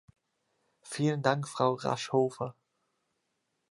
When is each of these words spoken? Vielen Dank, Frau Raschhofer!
Vielen 0.81 1.21
Dank, 1.21 1.47
Frau 1.47 1.75
Raschhofer! 1.75 2.55